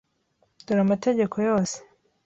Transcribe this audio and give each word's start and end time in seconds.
Dore 0.65 0.81
amategeko 0.85 1.35
yose. 1.47 1.77